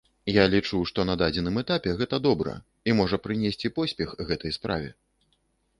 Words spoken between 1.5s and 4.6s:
этапе гэта добра, і можа прынесці поспех гэтай